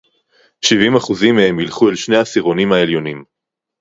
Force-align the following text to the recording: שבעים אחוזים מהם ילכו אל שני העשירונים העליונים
שבעים 0.61 0.95
אחוזים 0.95 1.35
מהם 1.35 1.59
ילכו 1.59 1.89
אל 1.89 1.95
שני 1.95 2.15
העשירונים 2.17 2.71
העליונים 2.71 3.23